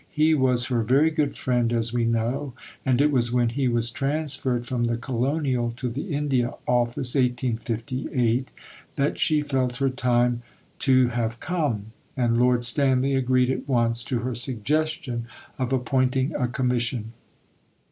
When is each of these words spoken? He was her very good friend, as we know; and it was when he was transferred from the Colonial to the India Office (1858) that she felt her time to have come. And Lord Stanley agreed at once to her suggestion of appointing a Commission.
He 0.09 0.33
was 0.33 0.65
her 0.69 0.81
very 0.81 1.11
good 1.11 1.35
friend, 1.37 1.71
as 1.71 1.93
we 1.93 2.05
know; 2.05 2.53
and 2.83 2.99
it 2.99 3.11
was 3.11 3.31
when 3.31 3.49
he 3.49 3.67
was 3.67 3.91
transferred 3.91 4.65
from 4.65 4.85
the 4.85 4.97
Colonial 4.97 5.71
to 5.77 5.89
the 5.89 6.11
India 6.11 6.55
Office 6.67 7.13
(1858) 7.13 8.49
that 8.95 9.19
she 9.19 9.43
felt 9.43 9.77
her 9.77 9.91
time 9.91 10.41
to 10.79 11.09
have 11.09 11.39
come. 11.39 11.91
And 12.17 12.39
Lord 12.39 12.63
Stanley 12.63 13.13
agreed 13.13 13.51
at 13.51 13.69
once 13.69 14.03
to 14.05 14.21
her 14.21 14.33
suggestion 14.33 15.27
of 15.59 15.71
appointing 15.71 16.33
a 16.33 16.47
Commission. 16.47 17.13